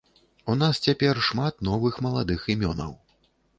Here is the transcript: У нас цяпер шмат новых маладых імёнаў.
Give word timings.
У 0.53 0.55
нас 0.61 0.79
цяпер 0.87 1.21
шмат 1.27 1.61
новых 1.69 2.01
маладых 2.07 2.51
імёнаў. 2.57 2.99